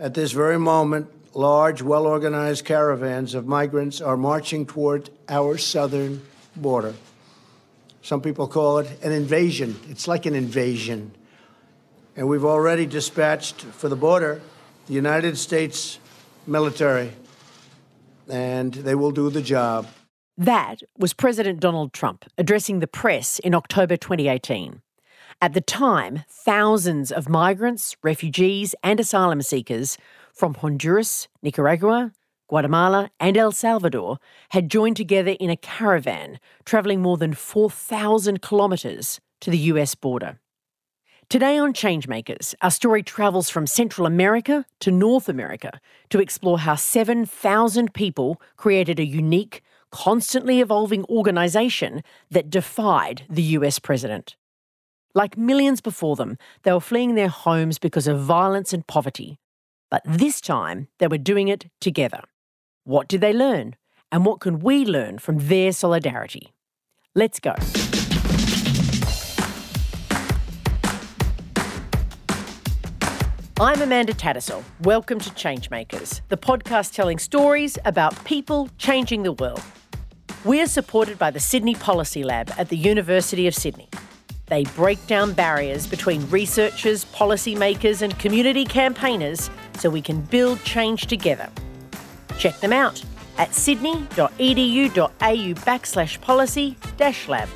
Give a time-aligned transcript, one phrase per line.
[0.00, 6.22] At this very moment, large, well organized caravans of migrants are marching toward our southern
[6.56, 6.94] border.
[8.00, 9.78] Some people call it an invasion.
[9.90, 11.12] It's like an invasion.
[12.16, 14.40] And we've already dispatched for the border
[14.86, 15.98] the United States
[16.46, 17.12] military,
[18.28, 19.86] and they will do the job.
[20.38, 24.80] That was President Donald Trump addressing the press in October 2018.
[25.42, 29.96] At the time, thousands of migrants, refugees, and asylum seekers
[30.34, 32.12] from Honduras, Nicaragua,
[32.46, 34.18] Guatemala, and El Salvador
[34.50, 40.38] had joined together in a caravan travelling more than 4,000 kilometres to the US border.
[41.30, 46.74] Today on Changemakers, our story travels from Central America to North America to explore how
[46.74, 54.36] 7,000 people created a unique, constantly evolving organisation that defied the US president.
[55.12, 59.40] Like millions before them, they were fleeing their homes because of violence and poverty,
[59.90, 62.20] but this time, they were doing it together.
[62.84, 63.74] What did they learn?
[64.12, 66.52] And what can we learn from their solidarity?
[67.16, 67.54] Let's go.
[73.60, 74.62] I'm Amanda Tattersall.
[74.82, 79.62] Welcome to Changemakers, the podcast telling stories about people changing the world.
[80.44, 83.88] We are supported by the Sydney Policy Lab at the University of Sydney.
[84.50, 89.48] They break down barriers between researchers, policymakers, and community campaigners
[89.78, 91.48] so we can build change together.
[92.36, 93.00] Check them out
[93.38, 97.48] at sydney.edu.au backslash policy dash lab.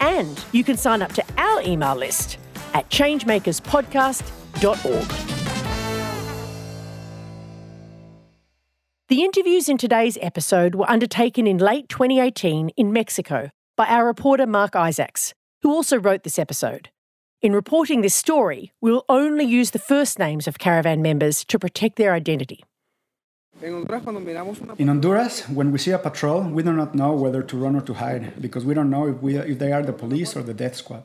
[0.00, 2.38] And you can sign up to our email list
[2.72, 5.36] at changemakerspodcast.org.
[9.08, 14.46] The interviews in today's episode were undertaken in late 2018 in Mexico by our reporter
[14.46, 16.90] Mark Isaacs who also wrote this episode.
[17.42, 21.96] In reporting this story, we'll only use the first names of caravan members to protect
[21.96, 22.62] their identity.
[23.62, 27.82] In Honduras, when we see a patrol, we do not know whether to run or
[27.82, 30.54] to hide because we don't know if, we, if they are the police or the
[30.54, 31.04] death squad.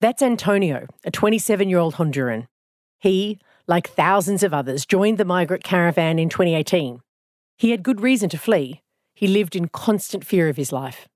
[0.00, 2.46] That's Antonio, a 27 year old Honduran.
[3.00, 7.00] He, like thousands of others, joined the migrant caravan in 2018.
[7.56, 8.82] He had good reason to flee.
[9.14, 11.08] He lived in constant fear of his life.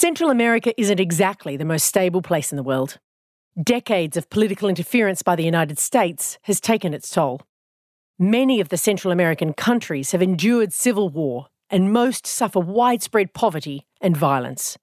[0.00, 3.00] Central America isn't exactly the most stable place in the world.
[3.60, 7.40] Decades of political interference by the United States has taken its toll.
[8.16, 13.88] Many of the Central American countries have endured civil war, and most suffer widespread poverty
[14.00, 14.78] and violence.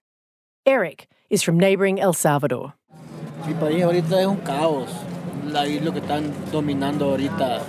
[0.66, 2.74] Eric is from neighbouring El Salvador.
[3.48, 4.90] Mi país ahorita es un caos.
[5.46, 7.64] Ahí lo que están dominando ahorita,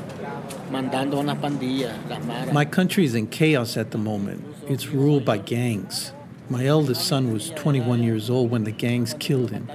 [0.72, 2.52] mandando unas pandillas, las maras.
[2.52, 4.44] My country is in chaos at the moment.
[4.68, 6.12] It's ruled by gangs.
[6.48, 9.68] My eldest son was 21 years old when the gangs killed him.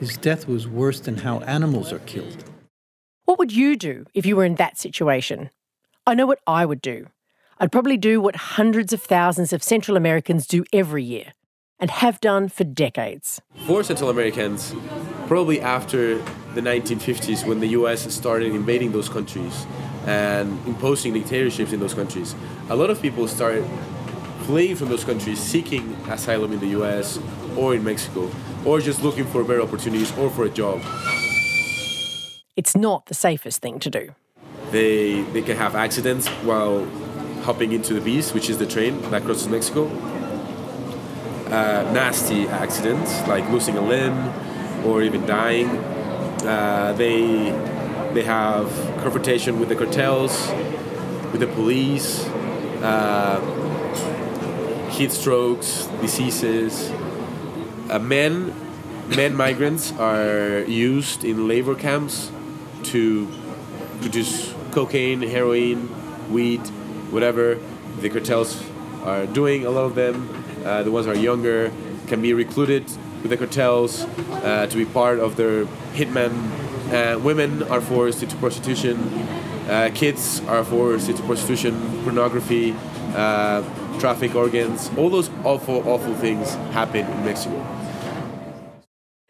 [0.00, 2.42] His death was worse than how animals are killed.
[3.24, 5.50] What would you do if you were in that situation?
[6.04, 7.06] I know what I would do.
[7.58, 11.34] I'd probably do what hundreds of thousands of Central Americans do every year
[11.78, 13.40] and have done for decades.
[13.66, 14.74] For Central Americans,
[15.28, 16.18] probably after
[16.54, 19.66] the 1950s when the US started invading those countries
[20.04, 22.34] and imposing dictatorships in those countries,
[22.70, 23.64] a lot of people started
[24.46, 27.18] fleeing from those countries, seeking asylum in the US
[27.56, 28.30] or in Mexico,
[28.64, 30.80] or just looking for better opportunities or for a job.
[32.56, 34.14] It's not the safest thing to do.
[34.70, 36.84] They, they can have accidents while
[37.42, 39.86] hopping into the beast, which is the train that crosses Mexico.
[41.46, 44.32] Uh, nasty accidents like losing a limb
[44.84, 45.68] or even dying.
[46.46, 47.50] Uh, they
[48.14, 48.68] they have
[49.02, 50.48] confrontation with the cartels,
[51.32, 52.24] with the police.
[52.82, 53.65] Uh,
[54.96, 56.90] heat strokes, diseases.
[57.90, 58.54] Uh, men,
[59.14, 62.30] men migrants are used in labor camps
[62.82, 63.28] to
[64.00, 65.90] produce cocaine, heroin,
[66.32, 66.60] weed,
[67.10, 67.58] whatever
[68.00, 68.64] the cartels
[69.04, 69.66] are doing.
[69.66, 70.16] A lot of them,
[70.64, 71.70] uh, the ones are younger,
[72.06, 72.84] can be recruited
[73.20, 76.32] with the cartels uh, to be part of their hitmen.
[76.90, 78.96] Uh, women are forced into prostitution.
[79.68, 82.74] Uh, kids are forced into prostitution, pornography.
[83.98, 87.64] Traffic organs, all those awful, awful things happen in Mexico.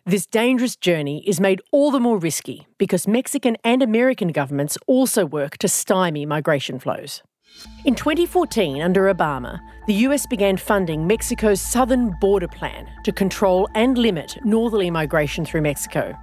[0.04, 5.26] This dangerous journey is made all the more risky because Mexican and American governments also
[5.26, 7.22] work to stymie migration flows.
[7.84, 13.96] In 2014, under Obama, the US began funding Mexico's southern border plan to control and
[13.96, 16.14] limit northerly migration through Mexico.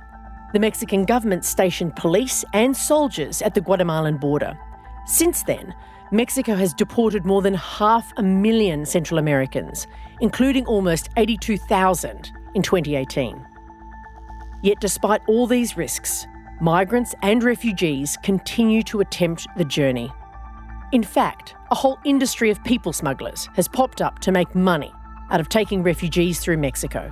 [0.53, 4.57] The Mexican government stationed police and soldiers at the Guatemalan border.
[5.05, 5.73] Since then,
[6.13, 9.87] Mexico has deported more than half a million Central Americans,
[10.21, 13.43] including almost 82,000 in 2018.
[14.61, 16.27] Yet, despite all these risks,
[16.61, 20.11] migrants and refugees continue to attempt the journey.
[20.91, 24.93] In fact, a whole industry of people smugglers has popped up to make money
[25.31, 27.11] out of taking refugees through Mexico.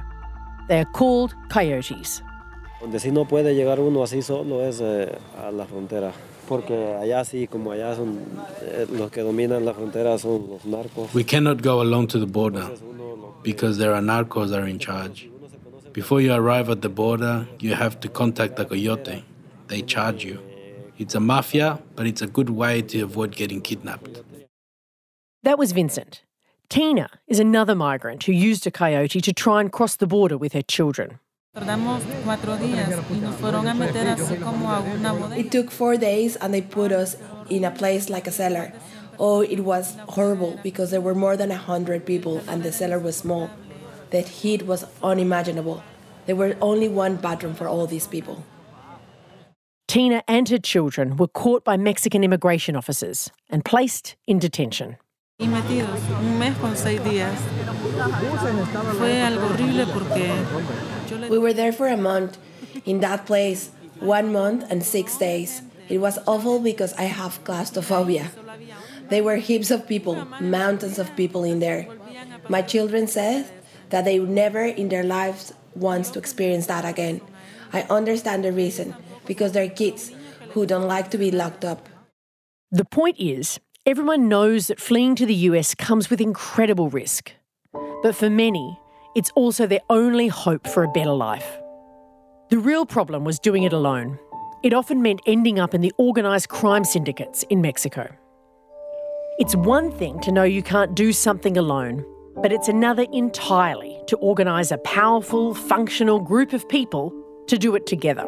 [0.67, 2.21] They are called coyotes.
[2.79, 6.13] Donde sí no puede llegar uno así solo es eh, a la frontera.
[6.51, 8.19] Porque allá sí, como allá son
[8.61, 11.13] eh, los que dominan la frontera son los narcos.
[11.13, 12.67] We cannot go alone to the border
[13.41, 15.29] because there are narcos that are in charge.
[15.93, 19.23] Before you arrive at the border, you have to contact the coyote.
[19.69, 20.39] They charge you.
[20.97, 24.21] It's a mafia, but it's a good way to avoid getting kidnapped.
[25.43, 26.23] That was Vincent.
[26.67, 30.51] Tina is another migrant who used a coyote to try and cross the border with
[30.51, 31.19] her children.
[35.37, 37.17] It took four days and they put us
[37.49, 38.71] in a place like a cellar.
[39.19, 42.99] Oh, it was horrible because there were more than a hundred people and the cellar
[42.99, 43.49] was small.
[44.11, 45.83] The heat was unimaginable.
[46.25, 48.45] There were only one bathroom for all these people.
[49.89, 54.95] Tina and her children were caught by Mexican immigration officers and placed in detention.
[61.29, 62.37] We were there for a month
[62.85, 65.61] in that place, one month and six days.
[65.89, 68.31] It was awful because I have claustrophobia.
[69.09, 71.87] There were heaps of people, mountains of people in there.
[72.47, 73.49] My children said
[73.89, 77.19] that they would never in their lives want to experience that again.
[77.73, 78.95] I understand the reason
[79.25, 80.11] because they're kids
[80.51, 81.89] who don't like to be locked up.
[82.71, 87.33] The point is, everyone knows that fleeing to the US comes with incredible risk.
[88.01, 88.79] But for many,
[89.15, 91.59] it's also their only hope for a better life.
[92.49, 94.17] The real problem was doing it alone.
[94.63, 98.07] It often meant ending up in the organised crime syndicates in Mexico.
[99.37, 102.05] It's one thing to know you can't do something alone,
[102.37, 107.13] but it's another entirely to organise a powerful, functional group of people
[107.47, 108.27] to do it together.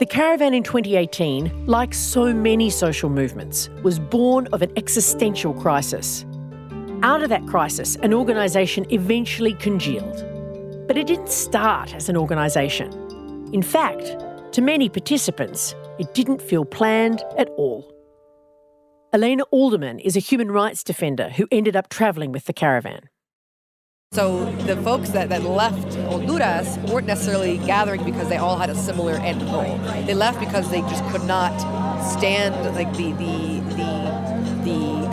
[0.00, 6.24] The caravan in 2018, like so many social movements, was born of an existential crisis.
[7.02, 10.24] Out of that crisis, an organisation eventually congealed.
[10.88, 12.92] But it didn't start as an organisation.
[13.52, 14.16] In fact,
[14.52, 17.94] to many participants, it didn't feel planned at all.
[19.12, 23.08] Elena Alderman is a human rights defender who ended up travelling with the caravan.
[24.12, 28.74] So the folks that, that left Honduras weren't necessarily gathering because they all had a
[28.74, 29.78] similar end goal.
[30.04, 31.56] They left because they just could not
[32.02, 34.07] stand like the the the, the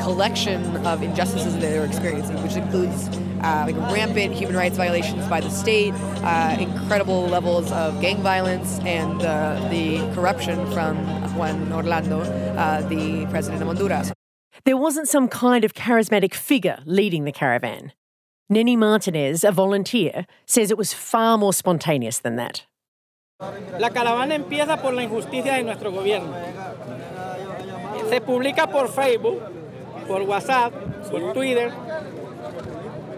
[0.05, 3.09] collection of injustices that they were experiencing, which includes
[3.41, 8.79] uh, like rampant human rights violations by the state, uh, incredible levels of gang violence,
[8.85, 10.95] and uh, the corruption from
[11.35, 14.13] Juan Orlando, uh, the president of Honduras.
[14.63, 17.91] There wasn't some kind of charismatic figure leading the caravan.
[18.47, 22.63] Nenny Martinez, a volunteer, says it was far more spontaneous than that.
[23.79, 26.31] La caravana empieza por la injusticia de nuestro gobierno.
[28.09, 29.41] Se publica por Facebook,
[30.07, 30.71] por WhatsApp,
[31.09, 31.71] por Twitter.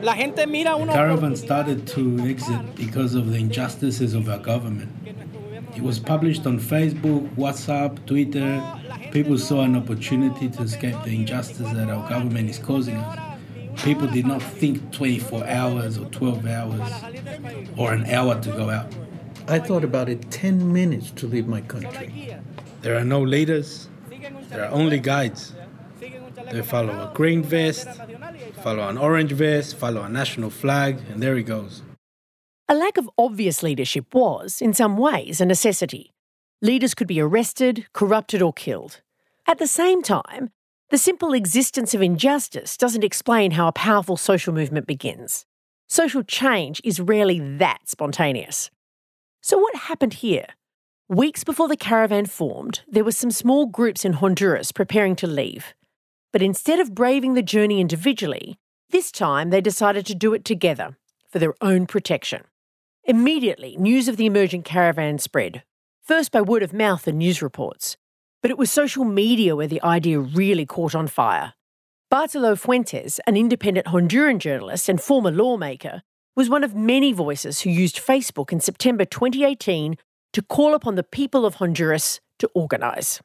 [0.01, 4.89] La gente mira uno Caravan started to exit because of the injustices of our government.
[5.75, 8.61] It was published on Facebook, WhatsApp, Twitter.
[9.11, 13.27] People saw an opportunity to escape the injustice that our government is causing us
[13.83, 16.91] people did not think 24 hours or 12 hours
[17.77, 18.91] or an hour to go out.
[19.47, 22.35] I thought about it 10 minutes to leave my country.
[22.81, 23.87] There are no leaders,
[24.49, 25.53] there are only guides.
[26.51, 27.87] They follow a green vest,
[28.63, 31.83] follow an orange vest, follow a national flag, and there he goes.
[32.69, 36.13] A lack of obvious leadership was, in some ways, a necessity.
[36.61, 39.01] Leaders could be arrested, corrupted, or killed.
[39.47, 40.49] At the same time,
[40.89, 45.45] the simple existence of injustice doesn't explain how a powerful social movement begins.
[45.87, 48.69] Social change is rarely that spontaneous.
[49.41, 50.47] So, what happened here?
[51.09, 55.73] Weeks before the caravan formed, there were some small groups in Honduras preparing to leave.
[56.33, 58.57] But instead of braving the journey individually,
[58.89, 60.97] this time they decided to do it together
[61.29, 62.43] for their own protection.
[63.03, 65.63] Immediately, news of the emergent caravan spread,
[66.03, 67.97] first by word of mouth and news reports,
[68.41, 71.53] but it was social media where the idea really caught on fire.
[72.09, 76.01] Bartolo Fuentes, an independent Honduran journalist and former lawmaker,
[76.35, 79.95] was one of many voices who used Facebook in September 2018
[80.33, 83.21] to call upon the people of Honduras to organise.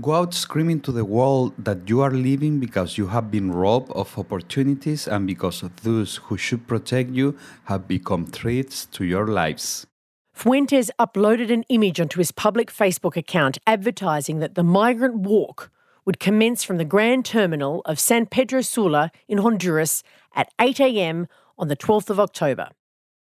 [0.00, 3.90] Go out screaming to the world that you are leaving because you have been robbed
[3.92, 9.88] of opportunities and because those who should protect you have become threats to your lives.
[10.32, 15.68] Fuentes uploaded an image onto his public Facebook account advertising that the migrant walk
[16.04, 20.04] would commence from the Grand Terminal of San Pedro Sula in Honduras
[20.36, 21.26] at 8 a.m.
[21.58, 22.68] on the 12th of October.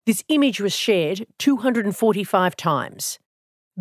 [0.06, 3.20] This image was shared 245 times.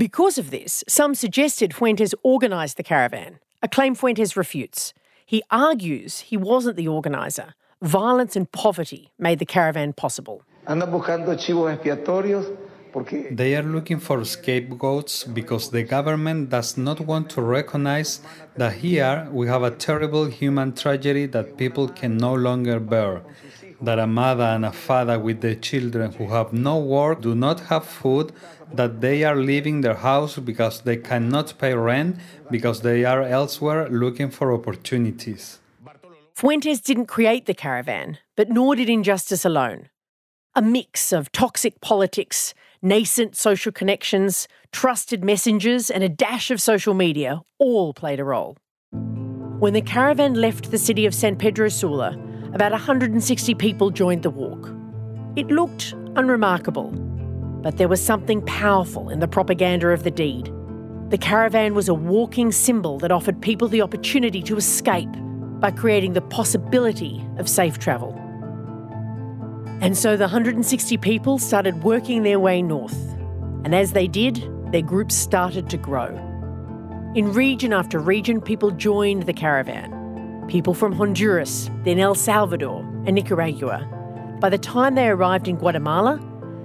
[0.01, 4.95] Because of this, some suggested Fuentes organised the caravan, a claim Fuentes refutes.
[5.27, 7.55] He argues he wasn't the organiser.
[7.83, 10.43] Violence and poverty made the caravan possible.
[13.31, 18.21] They are looking for scapegoats because the government does not want to recognize
[18.57, 23.21] that here we have a terrible human tragedy that people can no longer bear.
[23.83, 27.61] That a mother and a father with their children who have no work do not
[27.71, 28.33] have food,
[28.75, 32.17] that they are leaving their house because they cannot pay rent,
[32.51, 35.59] because they are elsewhere looking for opportunities.
[36.35, 39.89] Fuentes didn't create the caravan, but nor did injustice alone.
[40.55, 46.95] A mix of toxic politics, nascent social connections, trusted messengers, and a dash of social
[46.95, 48.57] media all played a role.
[49.61, 52.19] When the caravan left the city of San Pedro Sula,
[52.55, 54.71] about 160 people joined the walk.
[55.37, 56.91] It looked unremarkable,
[57.63, 60.53] but there was something powerful in the propaganda of the deed.
[61.11, 65.11] The caravan was a walking symbol that offered people the opportunity to escape
[65.59, 68.15] by creating the possibility of safe travel.
[69.81, 72.97] And so the 160 people started working their way north.
[73.65, 76.09] And as they did, their groups started to grow.
[77.15, 80.45] In region after region, people joined the caravan.
[80.49, 83.87] People from Honduras, then El Salvador, and Nicaragua.
[84.41, 86.21] By the time they arrived in Guatemala,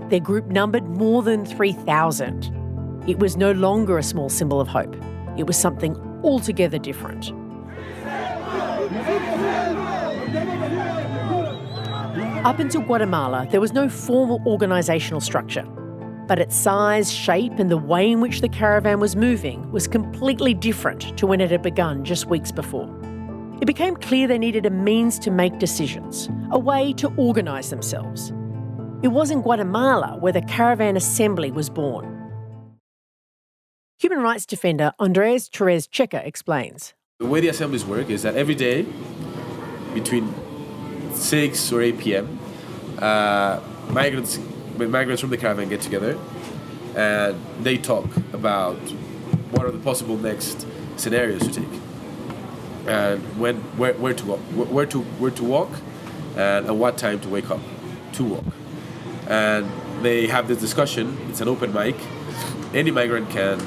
[0.10, 3.04] their group numbered more than 3,000.
[3.08, 4.96] It was no longer a small symbol of hope,
[5.38, 7.32] it was something altogether different.
[12.46, 15.64] Up until Guatemala, there was no formal organisational structure.
[16.28, 20.54] But its size, shape, and the way in which the caravan was moving was completely
[20.54, 22.90] different to when it had begun just weeks before.
[23.62, 28.32] It became clear they needed a means to make decisions, a way to organise themselves.
[29.06, 32.32] It was in Guatemala where the Caravan Assembly was born.
[34.00, 36.96] Human rights defender Andres Torres Checa explains.
[37.20, 38.88] The way the assemblies work is that every day
[39.94, 40.34] between
[41.14, 42.40] 6 or 8 p.m.,
[42.98, 43.60] uh,
[43.90, 44.40] migrants,
[44.76, 46.18] migrants from the caravan get together
[46.96, 48.80] and they talk about
[49.52, 50.66] what are the possible next
[50.98, 51.80] scenarios to take
[52.88, 55.70] and when where, where to walk where to where to walk
[56.38, 57.62] and at what time to wake up
[58.12, 58.46] to walk
[59.28, 59.70] and
[60.04, 61.96] they have this discussion it's an open mic
[62.74, 63.60] any migrant can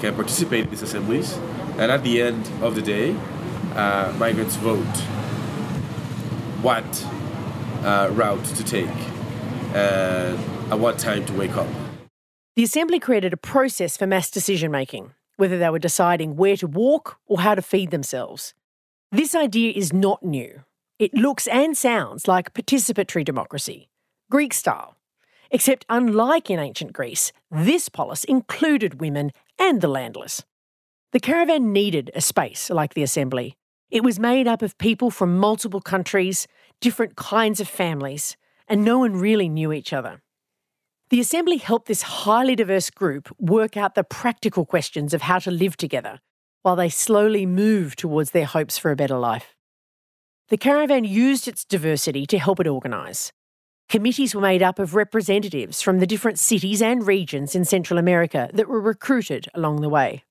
[0.00, 1.36] can participate in these assemblies
[1.78, 3.16] and at the end of the day
[3.74, 4.96] uh, migrants vote
[6.62, 7.06] what
[7.84, 8.88] uh, route to take
[9.74, 10.38] and
[10.72, 11.68] at what time to wake up.
[12.56, 16.66] The Assembly created a process for mass decision making, whether they were deciding where to
[16.66, 18.54] walk or how to feed themselves.
[19.12, 20.64] This idea is not new.
[20.98, 23.88] It looks and sounds like participatory democracy,
[24.30, 24.96] Greek style.
[25.50, 30.44] Except, unlike in ancient Greece, this polis included women and the landless.
[31.12, 33.56] The caravan needed a space like the Assembly
[33.90, 36.48] it was made up of people from multiple countries,
[36.80, 40.22] different kinds of families, and no one really knew each other.
[41.10, 45.52] The Assembly helped this highly diverse group work out the practical questions of how to
[45.52, 46.18] live together
[46.62, 49.54] while they slowly moved towards their hopes for a better life.
[50.48, 53.30] The caravan used its diversity to help it organise.
[53.88, 58.50] Committees were made up of representatives from the different cities and regions in Central America
[58.52, 60.24] that were recruited along the way.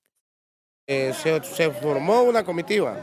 [0.88, 2.96] Eh, se, se formó una comitiva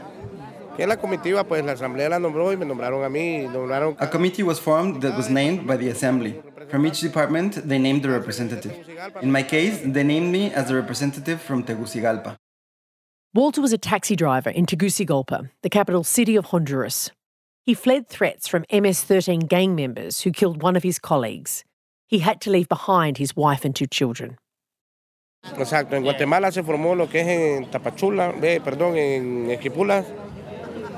[0.76, 4.58] Que la comitiva, pues la asamblea la nombró y me nombraron a A committee was
[4.58, 6.40] formed that was named by the assembly.
[6.68, 8.72] From each department, they named the representative.
[9.22, 12.36] In my case, they named me as the representative from Tegucigalpa.
[13.34, 17.12] Walter was a taxi driver in Tegucigalpa, the capital city of Honduras.
[17.66, 21.64] He fled threats from MS 13 gang members who killed one of his colleagues.
[22.06, 24.36] He had to leave behind his wife and two children.
[25.56, 30.04] Exacto, en Guatemala se formó lo que es en Tapachula, perdón, en Esquipulas,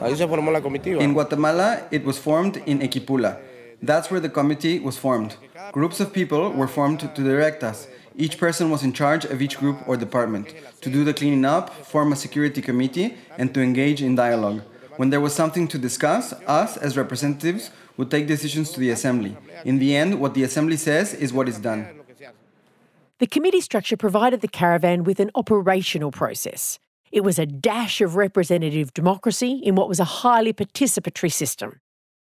[0.00, 1.00] Ahí se formó la comitiva.
[1.00, 3.38] In Guatemala, it was formed in Equipula.
[3.80, 5.36] That's where the committee was formed.
[5.72, 7.86] Groups of people were formed to direct us.
[8.16, 11.70] Each person was in charge of each group or department, to do the cleaning up,
[11.86, 14.62] form a security committee, and to engage in dialogue.
[14.96, 19.36] When there was something to discuss, us, as representatives, would take decisions to the assembly.
[19.64, 21.88] In the end, what the assembly says is what is done.
[23.18, 26.78] The committee structure provided the caravan with an operational process.
[27.12, 31.80] It was a dash of representative democracy in what was a highly participatory system.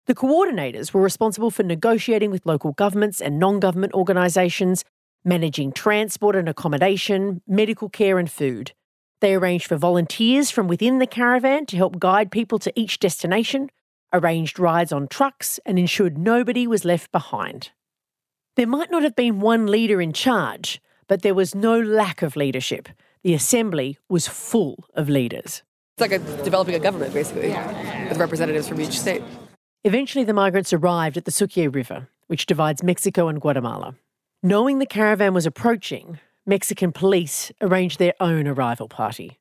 [0.08, 4.84] The coordinators were responsible for negotiating with local governments and non government organisations,
[5.24, 8.72] managing transport and accommodation, medical care, and food.
[9.22, 13.70] They arranged for volunteers from within the caravan to help guide people to each destination,
[14.12, 17.70] arranged rides on trucks, and ensured nobody was left behind.
[18.56, 22.38] There might not have been one leader in charge, But there was no lack of
[22.38, 22.88] leadership.
[23.24, 25.62] The assembly was full of leaders.
[25.98, 28.08] It's like a, developing a government, basically, yeah.
[28.08, 29.22] with representatives from each state.
[29.84, 33.96] Eventually, the migrants arrived at the Suchiate River, which divides Mexico and Guatemala.
[34.42, 39.40] Knowing the caravan was approaching, Mexican police arranged their own arrival party.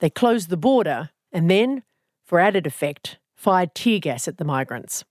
[0.00, 1.84] They closed the border and then,
[2.26, 5.04] for added effect, fired tear gas at the migrants.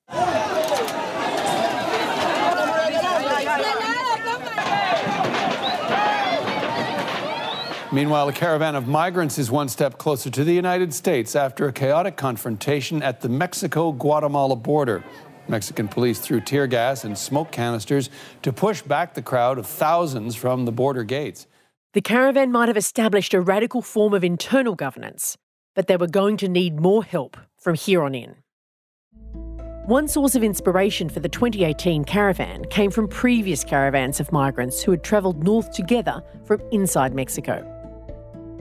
[7.92, 11.74] Meanwhile, a caravan of migrants is one step closer to the United States after a
[11.74, 15.04] chaotic confrontation at the Mexico Guatemala border.
[15.48, 18.10] Mexican police threw tear gas and smoke canisters
[18.42, 21.48] to push back the crowd of thousands from the border gates.
[21.94, 25.38] The caravan might have established a radical form of internal governance,
[25.76, 28.38] but they were going to need more help from here on in.
[29.86, 34.92] One source of inspiration for the 2018 caravan came from previous caravans of migrants who
[34.92, 37.70] had travelled north together from inside Mexico.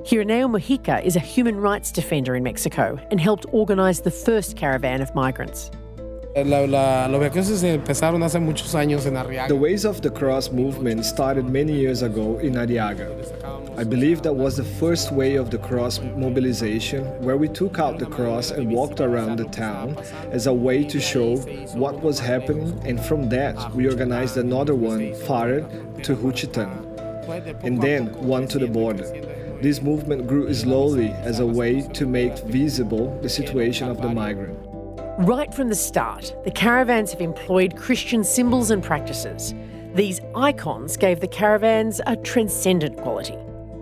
[0.02, 5.00] Irineo Mujica is a human rights defender in Mexico and helped organise the first caravan
[5.00, 5.70] of migrants.
[9.48, 13.78] The Ways of the Cross movement started many years ago in Arriaga.
[13.78, 17.98] I believe that was the first Way of the Cross mobilization, where we took out
[17.98, 19.94] the cross and walked around the town
[20.30, 21.36] as a way to show
[21.74, 25.60] what was happening, and from that we organized another one farther
[26.02, 29.04] to Juchitán, and then one to the border.
[29.60, 34.71] This movement grew slowly as a way to make visible the situation of the migrant.
[35.18, 39.52] Right from the start, the caravans have employed Christian symbols and practices.
[39.94, 43.36] These icons gave the caravans a transcendent quality.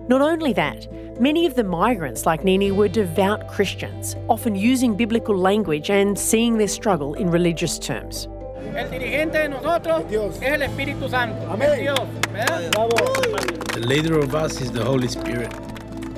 [0.09, 0.89] Not only that,
[1.21, 6.59] many of the migrants like Nini were devout Christians, often using biblical language and seeing
[6.59, 8.27] their struggle in religious terms.
[8.75, 11.47] El dirigente de nosotros es el Espíritu Santo.
[11.49, 11.79] Amén.
[11.79, 12.09] Dios.
[13.73, 15.55] The leader of us is the Holy Spirit.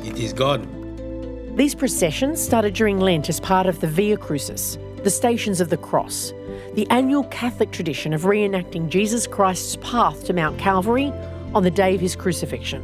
[0.05, 0.67] It is God.
[1.55, 5.77] These processions started during Lent as part of the Via Crucis, the Stations of the
[5.77, 6.33] Cross,
[6.75, 11.13] the annual Catholic tradition of reenacting Jesus Christ's path to Mount Calvary
[11.55, 12.83] on the day of his crucifixion.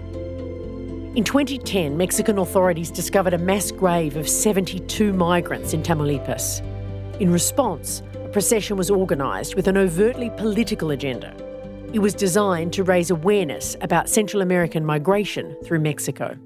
[1.15, 6.61] In 2010, Mexican authorities discovered a mass grave of 72 migrants in Tamaulipas.
[7.21, 11.35] In response, a procession was organised with an overtly political agenda.
[11.93, 16.37] It was designed to raise awareness about Central American migration through Mexico.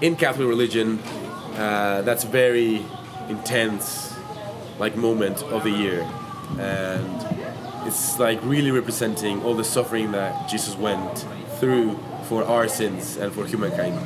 [0.00, 0.98] In Catholic religion,
[1.54, 2.84] uh, that's very
[3.28, 4.11] intense,
[4.78, 6.02] like moment of the year,
[6.58, 11.26] and it's like really representing all the suffering that Jesus went
[11.58, 13.98] through for our sins and for humankind.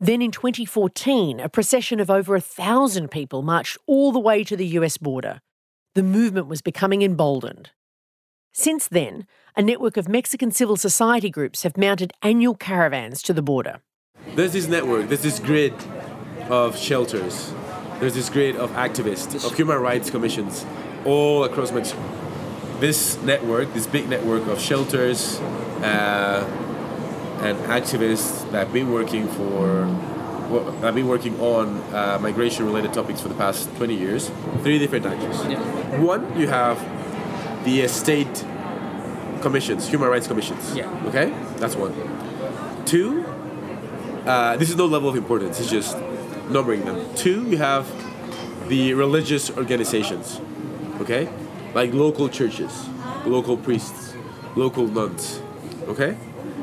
[0.00, 4.56] Then in 2014, a procession of over a thousand people marched all the way to
[4.56, 5.40] the US border.
[5.94, 7.70] The movement was becoming emboldened.
[8.52, 9.26] Since then,
[9.56, 13.80] a network of Mexican civil society groups have mounted annual caravans to the border.
[14.34, 15.74] There's this network, there's this grid
[16.48, 17.52] of shelters,
[18.00, 20.64] there's this grid of activists, of human rights commissions
[21.04, 22.02] all across Mexico.
[22.80, 25.38] This network, this big network of shelters
[25.80, 26.46] uh,
[27.42, 29.86] and activists that have been working for,
[30.48, 34.30] well, have been working on uh, migration-related topics for the past 20 years.
[34.62, 35.36] Three different actors.
[36.00, 36.78] One, you have
[37.64, 38.44] the state
[39.42, 40.74] commissions, human rights commissions.
[40.74, 40.88] Yeah.
[41.06, 41.94] Okay, that's one.
[42.84, 43.24] Two,
[44.24, 45.58] uh, this is no level of importance.
[45.60, 45.96] It's just
[46.50, 47.14] numbering them.
[47.14, 47.86] Two, you have
[48.68, 50.40] the religious organizations.
[51.00, 51.28] Okay,
[51.74, 52.88] like local churches,
[53.24, 54.14] local priests,
[54.56, 55.40] local nuns.
[55.86, 56.16] Okay,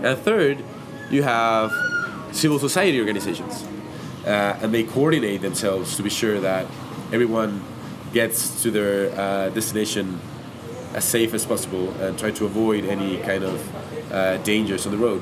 [0.04, 0.64] and third,
[1.10, 1.72] you have
[2.32, 3.64] civil society organizations,
[4.26, 6.66] uh, and they coordinate themselves to be sure that
[7.14, 7.64] everyone
[8.14, 10.20] gets to their uh, destination
[10.94, 14.98] as safe as possible and try to avoid any kind of uh, dangers on the
[14.98, 15.22] road.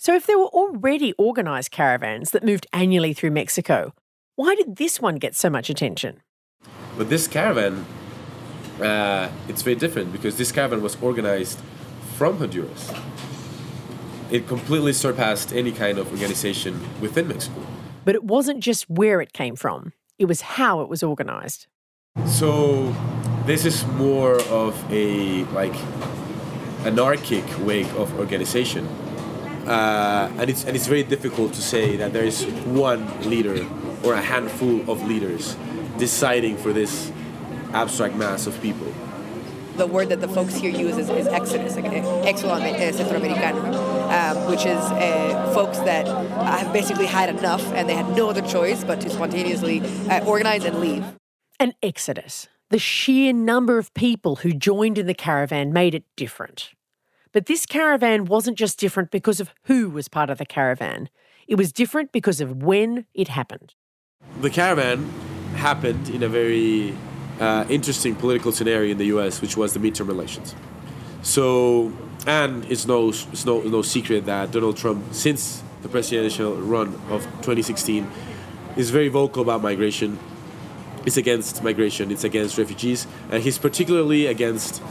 [0.00, 3.92] So, if there were already organised caravans that moved annually through Mexico,
[4.36, 6.22] why did this one get so much attention?
[6.96, 7.84] But this caravan,
[8.80, 11.58] uh, it's very different because this caravan was organized
[12.14, 12.92] from Honduras.
[14.30, 17.60] It completely surpassed any kind of organization within Mexico.
[18.04, 21.66] But it wasn't just where it came from, it was how it was organised.
[22.24, 22.94] So
[23.46, 25.74] this is more of a like
[26.84, 28.86] anarchic way of organization.
[29.68, 33.66] Uh, and it's and it's very difficult to say that there is one leader
[34.02, 35.56] or a handful of leaders
[35.98, 37.12] deciding for this
[37.74, 38.86] abstract mass of people.
[39.76, 42.02] The word that the folks here use is, is exodus, like eh,
[42.92, 43.62] centroamericano,
[44.10, 48.42] um, which is uh, folks that have basically had enough and they had no other
[48.42, 51.04] choice but to spontaneously uh, organize and leave.
[51.60, 52.48] An exodus.
[52.70, 56.72] The sheer number of people who joined in the caravan made it different.
[57.38, 61.08] But this caravan wasn't just different because of who was part of the caravan,
[61.46, 63.76] it was different because of when it happened.
[64.40, 65.08] The caravan
[65.54, 66.96] happened in a very
[67.38, 70.56] uh, interesting political scenario in the US, which was the midterm elections.
[71.22, 71.92] So,
[72.26, 77.22] and it's no, it's no, no secret that Donald Trump, since the presidential run of
[77.42, 78.10] 2016,
[78.76, 80.18] is very vocal about migration.
[81.06, 84.82] It's against migration, it's against refugees, and he's particularly against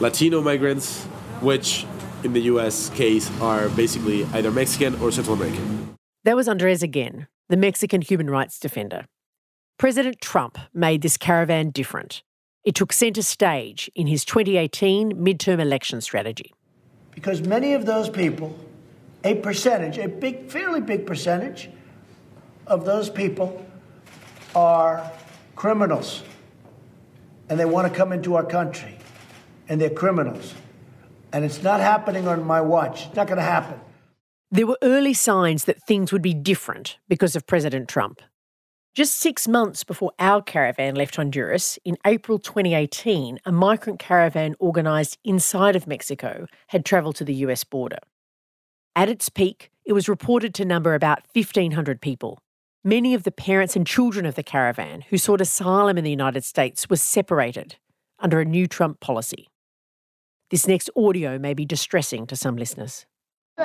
[0.00, 1.06] Latino migrants,
[1.42, 1.84] which
[2.24, 5.96] in the US case are basically either Mexican or Central American.
[6.24, 9.06] That was Andres again, the Mexican human rights defender.
[9.78, 12.22] President Trump made this caravan different.
[12.64, 16.52] It took centre stage in his 2018 midterm election strategy.
[17.10, 18.56] Because many of those people,
[19.24, 21.68] a percentage, a big, fairly big percentage
[22.68, 23.66] of those people
[24.54, 25.10] are
[25.56, 26.22] criminals.
[27.48, 28.96] And they want to come into our country.
[29.68, 30.54] And they're criminals.
[31.32, 33.06] And it's not happening on my watch.
[33.06, 33.80] It's not going to happen.
[34.50, 38.20] There were early signs that things would be different because of President Trump.
[38.94, 45.16] Just six months before our caravan left Honduras, in April 2018, a migrant caravan organised
[45.24, 47.96] inside of Mexico had travelled to the US border.
[48.94, 52.38] At its peak, it was reported to number about 1,500 people.
[52.84, 56.44] Many of the parents and children of the caravan who sought asylum in the United
[56.44, 57.76] States were separated
[58.18, 59.48] under a new Trump policy.
[60.52, 63.06] This next audio may be distressing to some listeners.
[63.56, 63.64] The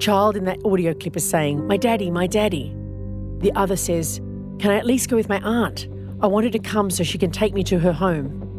[0.00, 2.74] child in that audio clip is saying, My daddy, my daddy.
[3.40, 4.22] The other says,
[4.58, 5.86] Can I at least go with my aunt?
[6.22, 8.49] I wanted to come so she can take me to her home.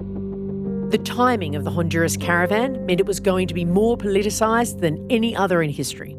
[0.91, 5.09] The timing of the Honduras caravan meant it was going to be more politicised than
[5.09, 6.17] any other in history.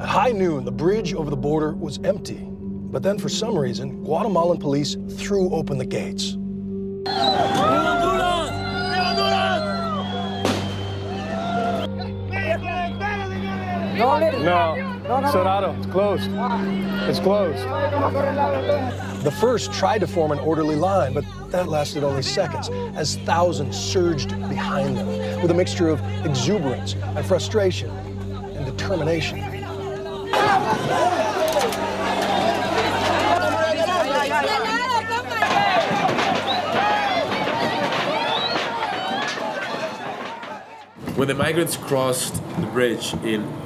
[0.00, 2.44] At high noon, the bridge over the border was empty.
[2.44, 6.34] But then, for some reason, Guatemalan police threw open the gates.
[14.42, 16.30] No, Cerrado, it's closed.
[17.10, 17.62] It's closed.
[19.22, 23.78] The first tried to form an orderly line, but that lasted only seconds as thousands
[23.78, 29.40] surged behind them with a mixture of exuberance and frustration and determination.
[41.16, 43.63] When the migrants crossed the bridge in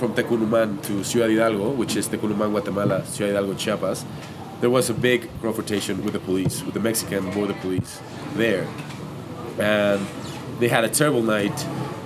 [0.00, 4.06] from Tecún Umán to Ciudad Hidalgo, which is Tecún Umán, Guatemala, Ciudad Hidalgo, Chiapas,
[4.62, 8.00] there was a big confrontation with the police, with the Mexican border police
[8.34, 8.66] there.
[9.58, 10.00] And
[10.58, 11.52] they had a terrible night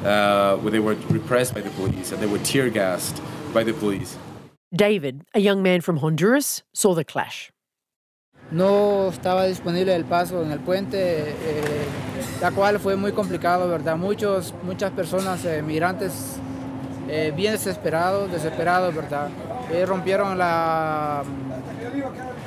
[0.05, 3.73] uh, where they were repressed by the police and they were tear gassed by the
[3.73, 4.19] police.
[4.75, 7.53] David, a young man from Honduras, saw the clash.
[8.51, 11.87] No estaba disponible el paso en el puente, eh,
[12.41, 13.97] la cual fue muy complicado, ¿verdad?
[13.97, 16.39] Muchos, muchas personas, eh, migrantes,
[17.09, 19.29] eh, bien desesperados, desesperados, ¿verdad?
[19.73, 21.23] Eh, rompieron la,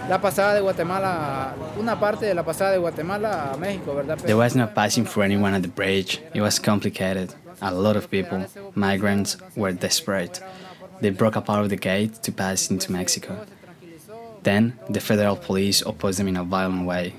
[0.09, 4.17] la pasada de Guatemala, una parte de la pasada de Guatemala a México, ¿verdad?
[4.17, 6.21] There was no passing for anyone at the bridge.
[6.33, 7.29] It was complicated.
[7.61, 10.41] A lot of people, migrants, were desperate.
[11.01, 13.45] They broke apart of the gate to pass into Mexico.
[14.43, 17.13] Then the federal police opposed them in a violent way.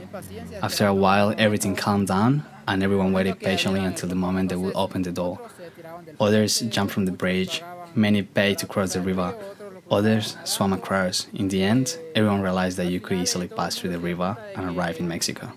[0.62, 4.74] After a while, everything calmed down and everyone waited patiently until the moment they would
[4.74, 5.38] open the door.
[6.21, 7.63] Others jumped from the bridge,
[7.95, 9.35] many paid to cross the river,
[9.91, 11.27] others swam across.
[11.35, 14.99] In the end, everyone realized that you could easily pass through the river and arrive
[14.99, 15.53] in Mexico.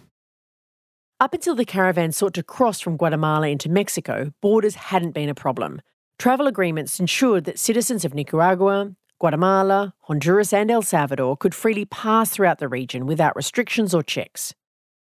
[1.20, 5.36] Up until the caravan sought to cross from Guatemala into Mexico, borders hadn't been a
[5.36, 5.82] problem.
[6.18, 12.32] Travel agreements ensured that citizens of Nicaragua, Guatemala, Honduras, and El Salvador could freely pass
[12.32, 14.56] throughout the region without restrictions or checks.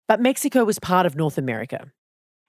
[0.08, 1.92] But Mexico was part of North America.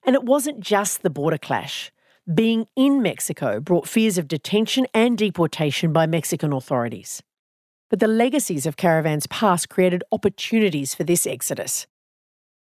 [0.03, 1.91] And it wasn't just the border clash.
[2.31, 7.23] Being in Mexico brought fears of detention and deportation by Mexican authorities.
[7.89, 11.87] But the legacies of caravans past created opportunities for this exodus.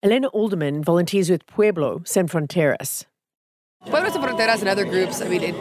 [0.01, 3.03] Elena Alderman volunteers with Pueblo Sin Fronteras.
[3.87, 5.55] Pueblo Sin Fronteras and other groups, I mean, it,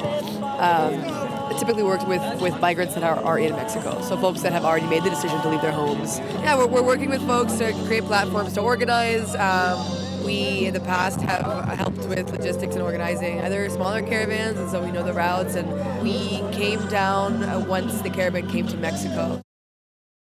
[0.60, 4.00] um, typically works with, with migrants that are, are in Mexico.
[4.02, 6.20] So folks that have already made the decision to leave their homes.
[6.20, 9.34] Yeah, we're, we're working with folks to create platforms to organize.
[9.34, 14.68] Um, we, in the past, have helped with logistics and organizing other smaller caravans, and
[14.68, 15.54] so we know the routes.
[15.54, 19.40] And we came down uh, once the caravan came to Mexico.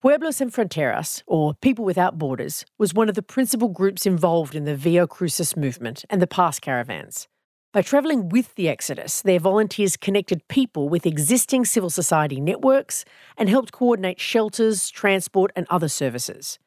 [0.02, 4.66] Pueblos Sin Fronteras, or People Without Borders, was one of the principal groups involved in
[4.66, 7.30] the Via Crucis movement and the past caravans.
[7.72, 13.06] By travelling with the Exodus, their volunteers connected people with existing civil society networks
[13.38, 16.60] and helped coordinate shelters, transport, and other services.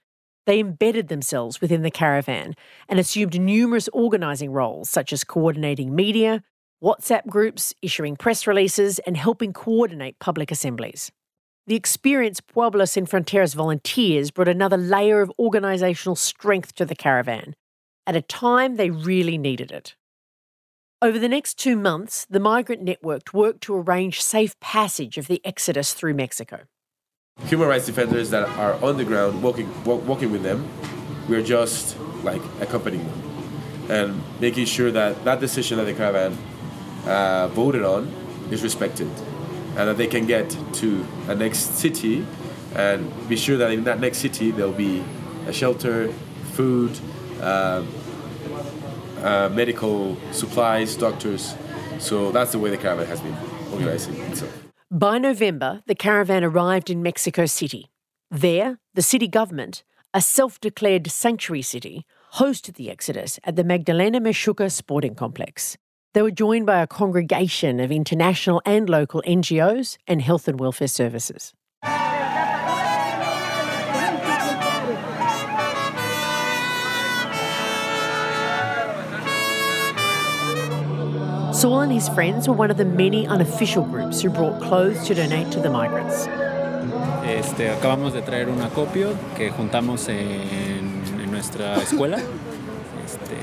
[0.46, 2.54] They embedded themselves within the caravan
[2.88, 6.42] and assumed numerous organising roles, such as coordinating media,
[6.82, 11.11] WhatsApp groups, issuing press releases, and helping coordinate public assemblies.
[11.66, 17.56] The experienced Pueblos Sin Fronteras volunteers brought another layer of organisational strength to the caravan
[18.06, 19.96] at a time they really needed it.
[21.02, 25.44] Over the next two months, the migrant network worked to arrange safe passage of the
[25.44, 26.61] exodus through Mexico.
[27.46, 30.68] Human rights defenders that are on the ground walking, walking with them,
[31.29, 33.22] we're just like accompanying them
[33.88, 36.37] and making sure that that decision that the caravan
[37.05, 38.09] uh, voted on
[38.51, 39.07] is respected
[39.77, 42.27] and that they can get to a next city
[42.75, 45.05] and be sure that in that next city there'll be
[45.46, 46.12] a shelter,
[46.55, 46.99] food,
[47.40, 47.85] uh,
[49.22, 51.55] uh, medical supplies, doctors.
[52.01, 53.37] So that's the way the caravan has been
[53.70, 54.56] organizing itself.
[54.96, 57.90] By November, the caravan arrived in Mexico City.
[58.30, 62.06] There, the city government, a self declared sanctuary city,
[62.37, 65.76] hosted the exodus at the Magdalena Mixhuca Sporting Complex.
[66.14, 70.88] They were joined by a congregation of international and local NGOs and health and welfare
[70.88, 71.52] services.
[81.57, 85.14] Saul and his friends were one of the many unofficial groups who brought clothes to
[85.14, 86.27] donate to the migrants.
[87.25, 90.21] Este, acabamos de traer un acopio que juntamos en,
[91.19, 92.21] en nuestra escuela.
[93.03, 93.38] Este,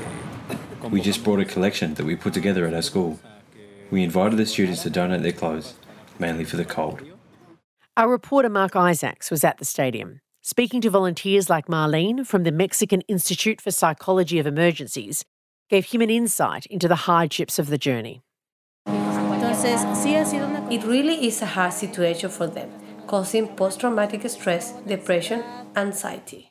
[0.92, 3.18] we just brought a collection that we put together at our school.
[3.90, 5.74] We invited the students to donate their clothes,
[6.20, 7.02] mainly for the cold.
[7.96, 12.52] Our reporter Mark Isaacs was at the stadium, speaking to volunteers like Marlene from the
[12.52, 15.24] Mexican Institute for Psychology of Emergencies
[15.70, 18.22] gave him an insight into the hardships of the journey.
[20.70, 22.70] It really is a hard situation for them,
[23.06, 25.42] causing post traumatic stress, depression,
[25.76, 26.50] anxiety.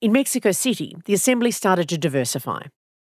[0.00, 2.64] In Mexico City, the Assembly started to diversify.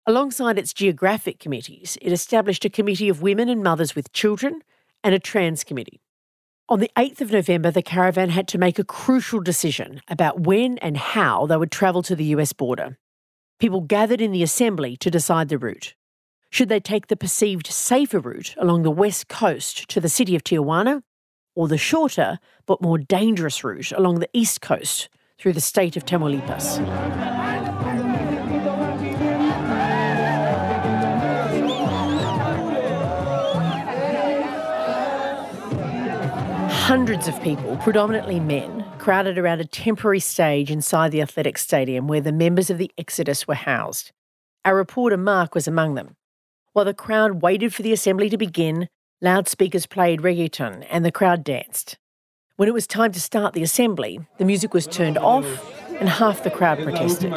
[0.06, 4.60] Alongside its geographic committees, it established a committee of women and mothers with children
[5.02, 6.02] and a trans committee.
[6.68, 10.78] On the 8th of November, the caravan had to make a crucial decision about when
[10.78, 12.98] and how they would travel to the US border.
[13.60, 15.94] People gathered in the assembly to decide the route.
[16.50, 20.44] Should they take the perceived safer route along the west coast to the city of
[20.44, 21.02] Tijuana,
[21.54, 26.04] or the shorter but more dangerous route along the east coast through the state of
[26.04, 26.78] Tamaulipas?
[36.70, 42.22] Hundreds of people, predominantly men, crowded around a temporary stage inside the athletic stadium where
[42.22, 44.12] the members of the Exodus were housed.
[44.64, 46.16] Our reporter Mark was among them.
[46.72, 48.88] While the crowd waited for the assembly to begin,
[49.20, 51.98] loudspeakers played reggaeton and the crowd danced.
[52.56, 55.44] When it was time to start the assembly, the music was turned off
[56.00, 57.30] and half the crowd protested.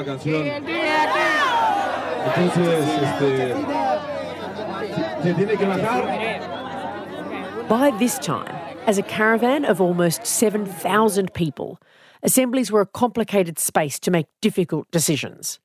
[7.67, 8.56] By this time,
[8.87, 11.77] as a caravan of almost 7,000 people,
[12.23, 15.59] assemblies were a complicated space to make difficult decisions.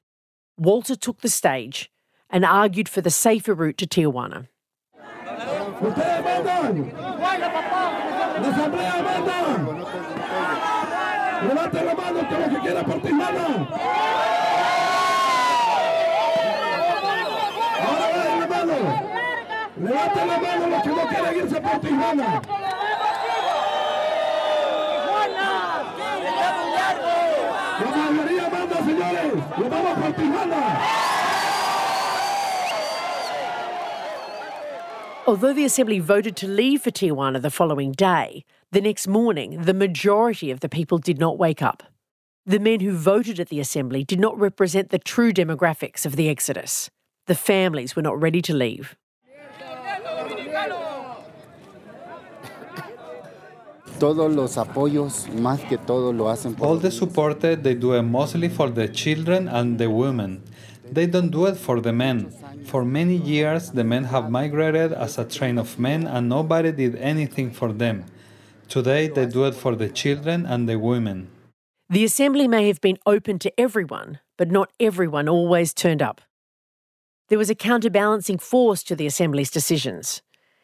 [0.59, 1.89] Walter took the stage
[2.29, 4.49] and argued for the safer route to Tijuana.
[19.83, 22.82] Levante la mano los que no irse por Tijuana.
[35.25, 39.75] Although the Assembly voted to leave for Tijuana the following day, the next morning the
[39.75, 41.85] majority of the people did not wake up.
[42.45, 46.29] The men who voted at the Assembly did not represent the true demographics of the
[46.29, 46.91] exodus.
[47.27, 48.97] The families were not ready to leave.
[54.03, 58.03] Todos los apoyos, más que todo, lo hacen por All the support they do it
[58.03, 60.43] mostly for the children and the women.
[60.93, 62.33] They don't do it for the men.
[62.65, 66.97] For many years, the men have migrated as a train of men and nobody did
[66.97, 68.07] anything for them.
[68.69, 71.29] Today, they do it for the children and the women.
[71.89, 76.21] The assembly may have been open to everyone, but not everyone always turned up.
[77.29, 80.23] There was a counterbalancing force to the assembly's decisions.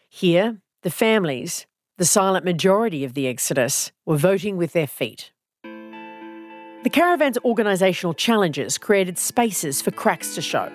[0.09, 5.33] Here, the families, the silent majority of the Exodus were voting with their feet.
[5.65, 10.71] The caravan's organisational challenges created spaces for cracks to show.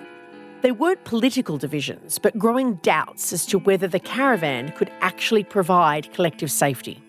[0.60, 6.12] They weren't political divisions, but growing doubts as to whether the caravan could actually provide
[6.12, 7.02] collective safety.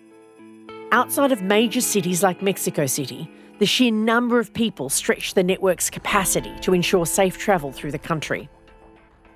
[0.92, 5.90] Outside of major cities like Mexico City, the sheer number of people stretched the network's
[5.90, 8.48] capacity to ensure safe travel through the country.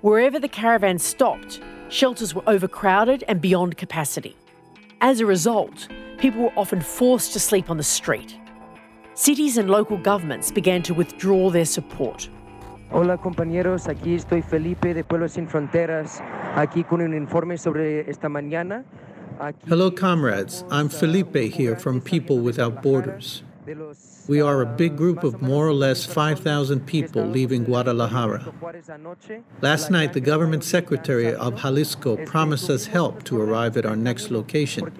[0.01, 4.35] Wherever the caravan stopped, shelters were overcrowded and beyond capacity.
[5.03, 5.87] As a result,
[6.19, 8.37] people were often forced to sleep on the street.
[9.15, 12.29] Cities and local governments began to withdraw their support.
[12.91, 16.21] Hola compañeros, aquí estoy Felipe de Pueblos Sin Fronteras,
[16.55, 18.85] aquí con un informe sobre esta mañana.
[19.67, 20.63] Hello, comrades.
[20.69, 23.41] I'm Felipe here from People Without Borders.
[24.27, 28.51] We are a big group of more or less 5,000 people leaving Guadalajara.
[29.61, 34.31] Last night, the government secretary of Jalisco promised us help to arrive at our next
[34.31, 34.91] location.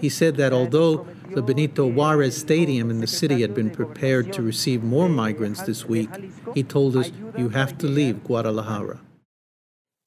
[0.00, 4.42] He said that although the Benito Juarez Stadium in the city had been prepared to
[4.42, 6.10] receive more migrants this week,
[6.54, 9.00] he told us, You have to leave Guadalajara.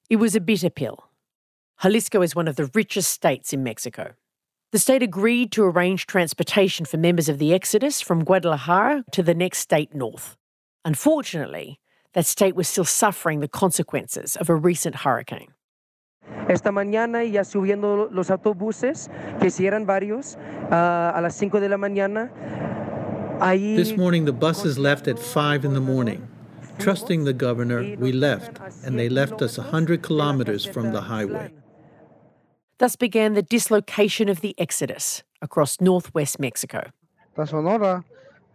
[0.08, 1.10] It was a bitter pill.
[1.82, 4.14] Jalisco is one of the richest states in Mexico.
[4.72, 9.34] The state agreed to arrange transportation for members of the Exodus from Guadalajara to the
[9.34, 10.36] next state north.
[10.84, 11.80] Unfortunately,
[12.14, 15.48] that state was still suffering the consequences of a recent hurricane.
[16.48, 19.08] Esta mañana ya subiendo los autobuses,
[19.40, 20.36] que si eran varios,
[20.70, 22.30] uh, a las 5 de la mañana.
[23.40, 26.28] Ahí This morning, the buses left at 5 in the morning.
[26.78, 31.50] Trusting the governor, we left, and they left us 100 kilometers from the highway.
[32.80, 36.90] Thus began the dislocation of the Exodus across northwest Mexico.
[37.36, 38.02] La Sonora,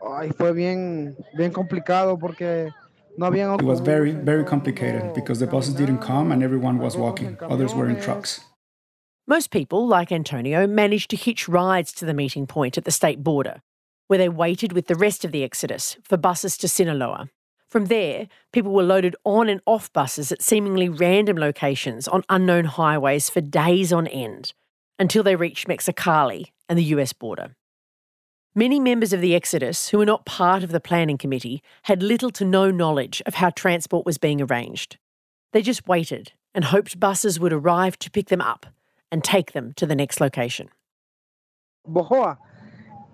[0.01, 2.71] ay, fue bien, bien complicado porque
[3.17, 7.37] It was very, very complicated because the buses didn't come and everyone was walking.
[7.39, 8.41] Others were in trucks.
[9.27, 13.23] Most people, like Antonio, managed to hitch rides to the meeting point at the state
[13.23, 13.61] border,
[14.07, 17.29] where they waited with the rest of the Exodus for buses to Sinaloa.
[17.75, 22.63] From there, people were loaded on and off buses at seemingly random locations on unknown
[22.63, 24.53] highways for days on end
[24.97, 27.53] until they reached Mexicali and the US border.
[28.55, 32.29] Many members of the Exodus who were not part of the planning committee had little
[32.29, 34.97] to no knowledge of how transport was being arranged.
[35.51, 38.67] They just waited and hoped buses would arrive to pick them up
[39.11, 40.69] and take them to the next location.
[41.85, 42.37] Bojoa,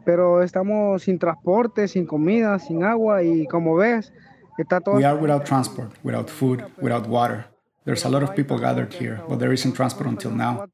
[0.06, 4.12] pero estamos sin transporte, sin comida, sin agua y como ves.
[4.58, 7.46] We are without transport, without food, without water.
[7.84, 10.68] There's a lot of people gathered here, but there isn't transport until now.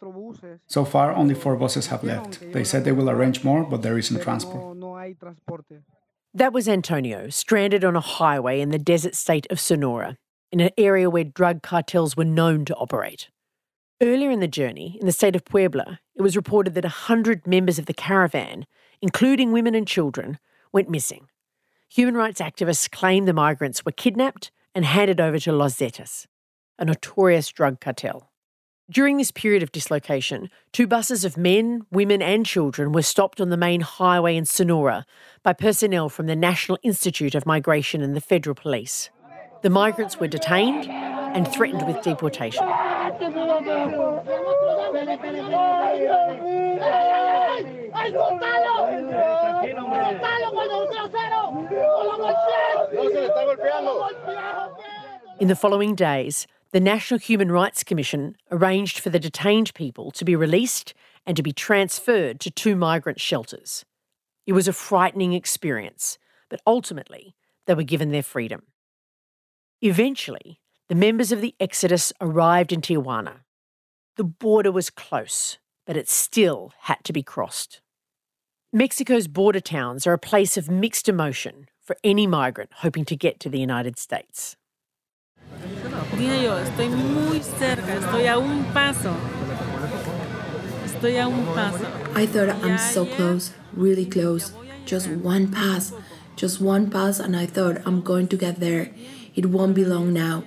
[0.67, 2.51] So far, only four buses have left.
[2.51, 4.77] They said they will arrange more, but there isn't transport.
[6.33, 10.17] That was Antonio, stranded on a highway in the desert state of Sonora,
[10.51, 13.29] in an area where drug cartels were known to operate.
[14.01, 17.79] Earlier in the journey, in the state of Puebla, it was reported that 100 members
[17.79, 18.67] of the caravan,
[19.01, 20.37] including women and children,
[20.71, 21.27] went missing.
[21.89, 26.27] Human rights activists claim the migrants were kidnapped and handed over to Los Zetas,
[26.77, 28.29] a notorious drug cartel.
[28.89, 33.49] During this period of dislocation, two buses of men, women, and children were stopped on
[33.49, 35.05] the main highway in Sonora
[35.43, 39.09] by personnel from the National Institute of Migration and the Federal Police.
[39.61, 42.65] The migrants were detained and threatened with deportation.
[55.39, 60.25] In the following days, the National Human Rights Commission arranged for the detained people to
[60.25, 60.93] be released
[61.25, 63.85] and to be transferred to two migrant shelters.
[64.45, 66.17] It was a frightening experience,
[66.49, 67.35] but ultimately
[67.65, 68.63] they were given their freedom.
[69.81, 70.59] Eventually,
[70.89, 73.41] the members of the Exodus arrived in Tijuana.
[74.15, 77.81] The border was close, but it still had to be crossed.
[78.73, 83.39] Mexico's border towns are a place of mixed emotion for any migrant hoping to get
[83.39, 84.57] to the United States.
[86.11, 89.15] Dije yo, estoy muy cerca, estoy a un paso.
[90.83, 91.87] Estoy a un paso.
[92.13, 94.51] I thought I'm so close, really close.
[94.85, 95.93] Just one pass,
[96.35, 98.91] just one pass, and I thought I'm going to get there.
[99.33, 100.43] It won't be long now.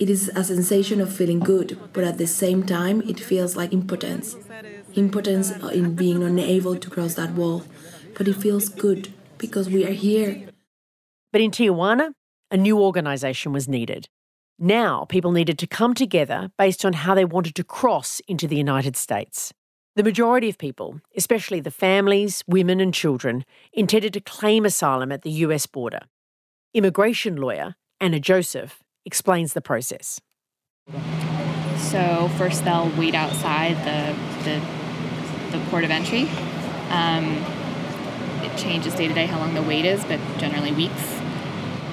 [0.00, 3.72] It is a sensation of feeling good, but at the same time, it feels like
[3.72, 4.34] impotence.
[4.96, 7.64] Impotence in being unable to cross that wall.
[8.16, 10.48] But it feels good because we are here.
[11.32, 12.12] But in Tijuana,
[12.50, 14.08] a new organisation was needed.
[14.58, 18.56] Now, people needed to come together based on how they wanted to cross into the
[18.56, 19.52] United States.
[19.96, 25.22] The majority of people, especially the families, women, and children, intended to claim asylum at
[25.22, 26.00] the US border.
[26.72, 30.20] Immigration lawyer Anna Joseph explains the process.
[31.78, 34.83] So first they'll wait outside the the,
[35.58, 36.28] the port of entry.
[36.90, 37.44] Um,
[38.42, 41.20] it changes day to day how long the wait is, but generally weeks.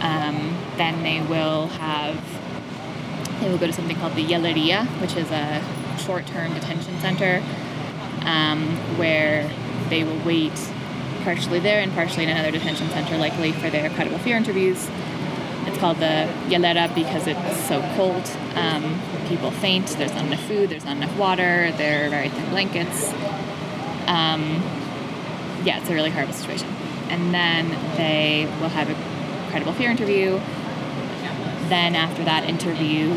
[0.01, 2.19] Um, then they will have
[3.39, 5.63] they will go to something called the hielera, which is a
[5.97, 7.41] short-term detention center
[8.23, 9.49] um, where
[9.89, 10.53] they will wait
[11.23, 14.89] partially there and partially in another detention center, likely for their credible fear interviews.
[15.65, 18.27] It's called the hielera because it's so cold.
[18.55, 19.87] Um, people faint.
[19.87, 20.69] There's not enough food.
[20.69, 21.71] There's not enough water.
[21.77, 23.11] There are very thin blankets.
[24.07, 24.61] Um,
[25.63, 26.67] yeah, it's a really horrible situation.
[27.09, 30.39] And then they will have a credible fear interview.
[31.69, 33.09] Then after that interview,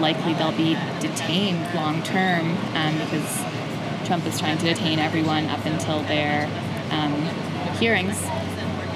[0.00, 3.42] likely they'll be detained long term um, because
[4.06, 6.46] Trump is trying to detain everyone up until their
[6.90, 7.14] um,
[7.76, 8.20] hearings,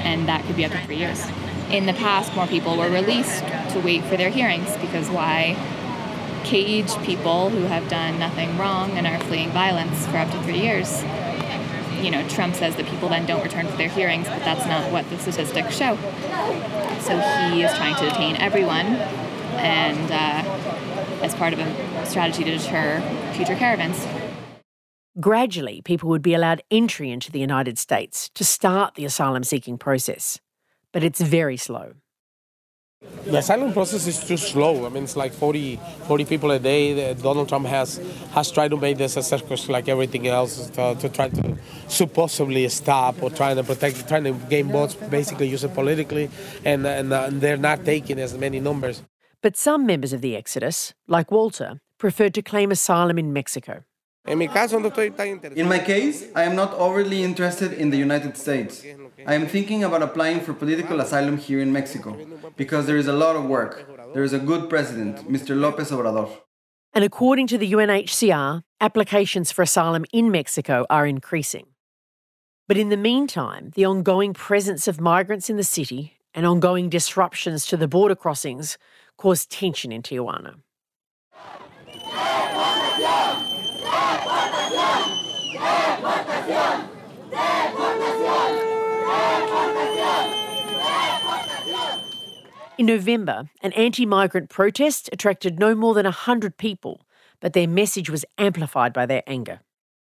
[0.05, 1.25] and that could be up to three years.
[1.71, 3.41] In the past, more people were released
[3.71, 5.57] to wait for their hearings because why
[6.45, 10.61] cage people who have done nothing wrong and are fleeing violence for up to three
[10.61, 11.03] years?
[12.03, 14.91] You know, Trump says that people then don't return for their hearings, but that's not
[14.93, 15.97] what the statistics show.
[17.01, 17.19] So
[17.51, 18.87] he is trying to detain everyone,
[19.57, 23.01] and uh, as part of a strategy to deter
[23.35, 24.07] future caravans.
[25.19, 29.79] Gradually, people would be allowed entry into the United States to start the asylum seeking
[29.79, 30.39] process.
[30.93, 31.95] But it's very slow.
[33.27, 34.87] The asylum process is too slow.
[34.87, 37.13] I mean, it's like 40, 40 people a day.
[37.15, 38.01] Donald Trump has
[38.31, 41.57] has tried to make this a circus like everything else to, to try to
[41.89, 46.31] supposedly stop or trying to protect, trying to gain votes, basically use it politically,
[46.65, 49.03] and, and, uh, and they're not taking as many numbers.
[49.43, 53.83] But some members of the Exodus, like Walter, preferred to claim asylum in Mexico.
[54.27, 58.85] In my case, I am not overly interested in the United States.
[59.27, 62.17] I am thinking about applying for political asylum here in Mexico
[62.57, 63.87] because there is a lot of work.
[64.15, 65.55] There is a good president, Mr.
[65.57, 66.29] López Obrador.
[66.93, 71.67] And according to the UNHCR, applications for asylum in Mexico are increasing.
[72.67, 77.65] But in the meantime, the ongoing presence of migrants in the city and ongoing disruptions
[77.67, 78.77] to the border crossings
[79.17, 80.57] cause tension in Tijuana.
[92.79, 97.01] In November, an anti migrant protest attracted no more than 100 people,
[97.41, 99.61] but their message was amplified by their anger.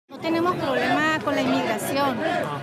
[0.08, 2.16] No tenemos problema con la inmigración,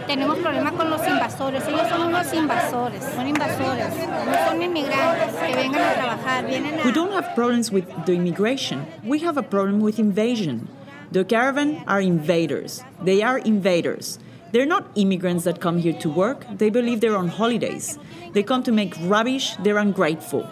[0.07, 1.67] tenemos problema con los invasores.
[1.67, 3.89] Ellos son unos invasores, son invasores,
[4.25, 6.83] no son inmigrantes que vengan a trabajar, vienen a...
[6.83, 10.67] We don't have problems with the immigration, we have a problem with invasion.
[11.11, 12.81] The caravan are invaders.
[13.03, 14.17] They are invaders.
[14.53, 17.99] They're not immigrants that come here to work, they believe they're on holidays.
[18.31, 20.43] They come to make rubbish, they're ungrateful.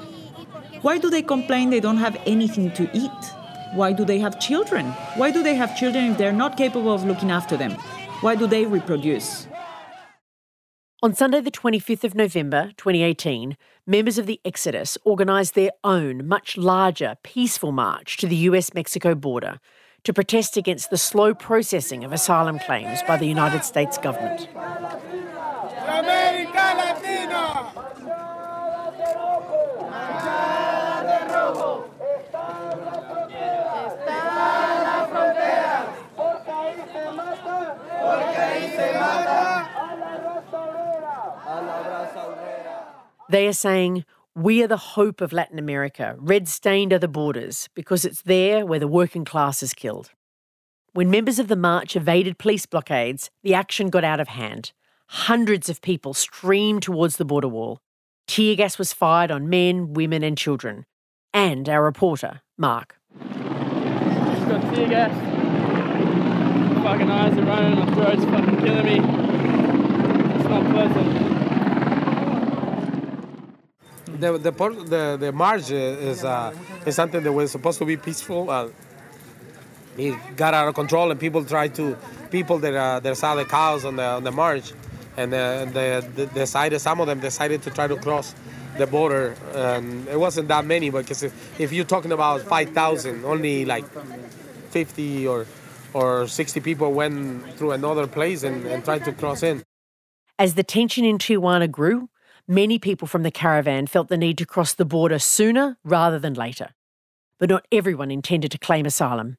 [0.81, 3.21] Why do they complain they don't have anything to eat?
[3.73, 4.87] Why do they have children?
[5.15, 7.71] Why do they have children if they're not capable of looking after them?
[8.19, 9.47] Why do they reproduce?
[11.01, 13.55] On Sunday, the 25th of November 2018,
[13.87, 19.15] members of the Exodus organised their own, much larger, peaceful march to the US Mexico
[19.15, 19.61] border
[20.03, 24.47] to protest against the slow processing of asylum claims by the United States government.
[43.29, 46.15] They are saying, we are the hope of Latin America.
[46.17, 50.11] Red stained are the borders because it's there where the working class is killed.
[50.93, 54.71] When members of the march evaded police blockades, the action got out of hand.
[55.07, 57.79] Hundreds of people streamed towards the border wall.
[58.27, 60.85] Tear gas was fired on men, women, and children.
[61.33, 62.97] And our reporter, Mark.
[63.19, 65.11] Just got tear gas.
[66.83, 68.99] Fucking eyes are running, my throat's fucking killing me.
[70.35, 71.38] It's not pleasant
[74.19, 76.53] the the the, the march is uh,
[76.85, 78.49] is something that was supposed to be peaceful.
[78.49, 78.69] Uh,
[79.97, 81.97] it got out of control, and people tried to
[82.29, 84.71] people that uh, that saw the cows on the on the march,
[85.17, 86.01] and uh, they
[86.33, 88.35] decided some of them decided to try to cross
[88.77, 89.35] the border.
[89.55, 93.85] And it wasn't that many, because if, if you're talking about five thousand, only like
[94.69, 95.45] fifty or
[95.93, 99.63] or sixty people went through another place and, and tried to cross in.
[100.37, 102.09] As the tension in Tijuana grew,
[102.51, 106.33] Many people from the caravan felt the need to cross the border sooner rather than
[106.33, 106.69] later.
[107.37, 109.37] But not everyone intended to claim asylum.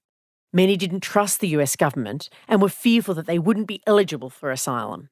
[0.52, 4.52] Many didn't trust the US government and were fearful that they wouldn't be eligible for
[4.52, 5.08] asylum.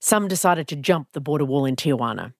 [0.00, 2.32] Some decided to jump the border wall in Tijuana.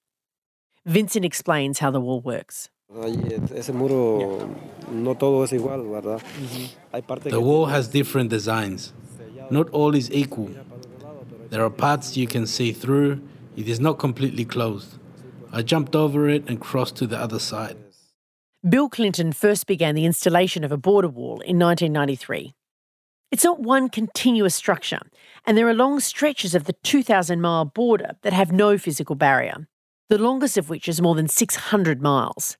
[0.87, 2.71] Vincent explains how the wall works.
[2.89, 3.15] Mm-hmm.
[7.29, 8.91] The wall has different designs.
[9.51, 10.49] Not all is equal.
[11.51, 13.21] There are parts you can see through
[13.55, 14.97] it is not completely closed.
[15.51, 17.77] I jumped over it and crossed to the other side.
[18.67, 22.53] Bill Clinton first began the installation of a border wall in 1993.
[23.31, 25.01] It's not one continuous structure,
[25.45, 29.67] and there are long stretches of the 2,000 mile border that have no physical barrier,
[30.09, 32.57] the longest of which is more than 600 miles.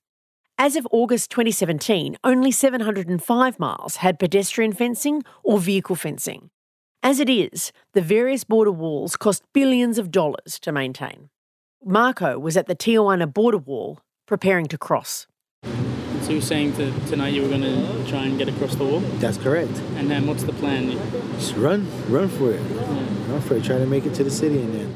[0.58, 6.50] As of August 2017, only 705 miles had pedestrian fencing or vehicle fencing.
[7.04, 11.30] As it is, the various border walls cost billions of dollars to maintain.
[11.84, 15.28] Marco was at the Tijuana border wall preparing to cross.
[16.22, 19.00] So you're saying that tonight you were going to try and get across the wall?
[19.20, 19.78] That's correct.
[19.98, 20.90] And then what's the plan?
[21.34, 22.60] Just run, run for it.
[22.60, 23.32] Yeah.
[23.32, 23.64] Run for it.
[23.64, 24.96] Try to make it to the city and then.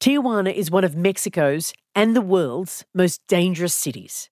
[0.00, 4.30] Tijuana is one of Mexico's and the world's most dangerous cities.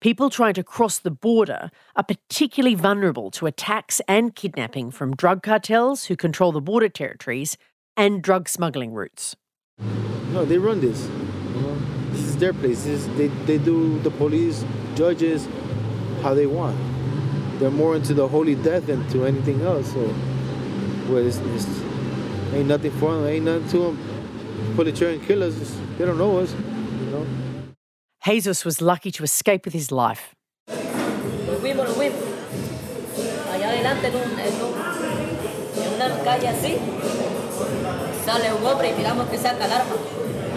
[0.00, 5.42] People trying to cross the border are particularly vulnerable to attacks and kidnapping from drug
[5.42, 7.58] cartels who control the border territories
[7.98, 9.36] and drug smuggling routes.
[10.32, 11.02] No, they run this.
[11.02, 12.12] Mm-hmm.
[12.12, 12.84] This is their place.
[12.84, 15.46] This is, they, they do the police, judges,
[16.22, 16.78] how they want.
[17.58, 19.92] They're more into the holy death than to anything else.
[19.92, 20.00] So,
[21.10, 21.66] well, it's, it's,
[22.54, 23.26] ain't nothing for them.
[23.26, 24.74] Ain't nothing to them.
[24.76, 25.78] Pull a chair and kill us.
[25.98, 27.26] They don't know us, you know.
[28.22, 30.34] Jesus was lucky to escape with his life.
[30.68, 30.74] We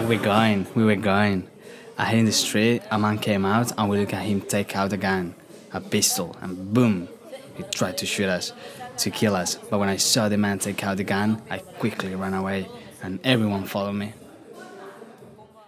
[0.06, 1.48] were going, we were going.
[1.96, 4.76] I hit in the street, a man came out and we look at him take
[4.76, 5.34] out a gun,
[5.72, 7.08] a pistol, and boom,
[7.54, 8.52] he tried to shoot us,
[8.98, 9.54] to kill us.
[9.54, 12.68] But when I saw the man take out the gun, I quickly ran away
[13.02, 14.12] and everyone followed me.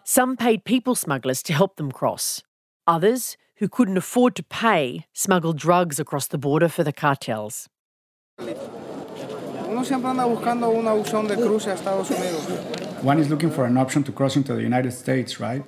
[0.09, 2.41] Some paid people smugglers to help them cross.
[2.87, 7.69] Others, who couldn't afford to pay, smuggled drugs across the border for the cartels.
[13.03, 15.65] One is looking for an option to cross into the United States, right?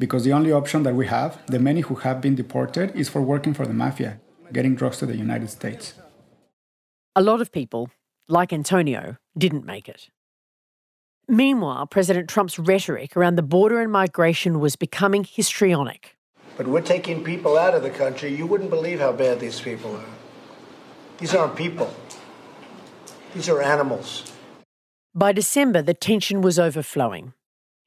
[0.00, 3.22] Because the only option that we have, the many who have been deported, is for
[3.22, 4.20] working for the mafia,
[4.52, 5.94] getting drugs to the United States.
[7.14, 7.90] A lot of people,
[8.26, 10.10] like Antonio, didn't make it.
[11.30, 16.16] Meanwhile, President Trump's rhetoric around the border and migration was becoming histrionic.
[16.56, 18.34] But we're taking people out of the country.
[18.34, 20.12] You wouldn't believe how bad these people are.
[21.18, 21.94] These aren't people,
[23.32, 24.32] these are animals.
[25.14, 27.32] By December, the tension was overflowing.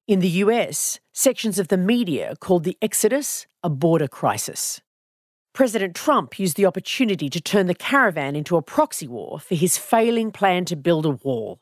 [0.08, 4.80] In the US, sections of the media called the Exodus a border crisis.
[5.52, 9.78] President Trump used the opportunity to turn the caravan into a proxy war for his
[9.78, 11.60] failing plan to build a wall,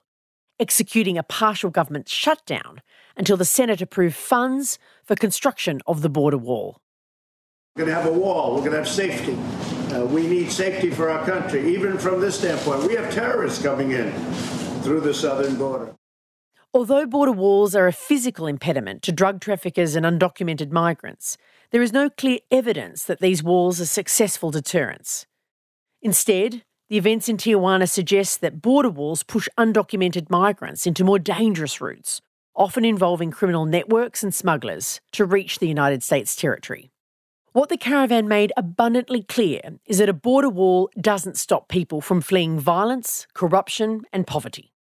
[0.62, 2.82] executing a partial government shutdown
[3.18, 6.80] until the Senate approved funds for construction of the border wall.
[7.76, 9.34] We're going to have a wall, we're going to have safety.
[9.94, 12.88] Uh, we need safety for our country, even from this standpoint.
[12.88, 14.12] We have terrorists coming in
[14.84, 15.96] through the southern border.
[16.74, 21.38] Although border walls are a physical impediment to drug traffickers and undocumented migrants,
[21.72, 25.26] there is no clear evidence that these walls are successful deterrents.
[26.02, 31.80] Instead, the events in Tijuana suggest that border walls push undocumented migrants into more dangerous
[31.80, 32.20] routes,
[32.54, 36.92] often involving criminal networks and smugglers, to reach the United States territory.
[37.54, 42.20] What the caravan made abundantly clear is that a border wall doesn't stop people from
[42.20, 44.74] fleeing violence, corruption, and poverty.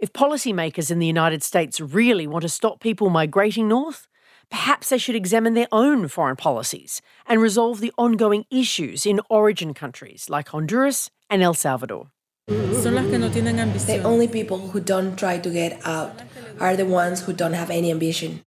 [0.00, 4.08] If policymakers in the United States really want to stop people migrating north,
[4.50, 9.74] perhaps they should examine their own foreign policies and resolve the ongoing issues in origin
[9.74, 12.08] countries like Honduras and El Salvador.
[12.46, 16.20] The only people who don't try to get out
[16.60, 18.42] are the ones who don't have any ambition.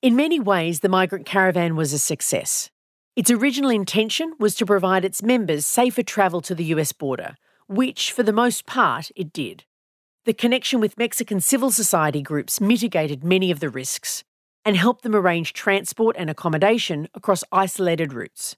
[0.00, 2.70] In many ways, the migrant caravan was a success.
[3.16, 7.36] Its original intention was to provide its members safer travel to the US border,
[7.68, 9.64] which, for the most part, it did.
[10.24, 14.24] The connection with Mexican civil society groups mitigated many of the risks
[14.64, 18.56] and helped them arrange transport and accommodation across isolated routes.